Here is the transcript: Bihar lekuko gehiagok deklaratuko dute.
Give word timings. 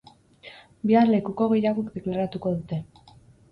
Bihar 0.91 1.11
lekuko 1.11 1.49
gehiagok 1.53 1.93
deklaratuko 1.99 2.57
dute. 2.59 2.83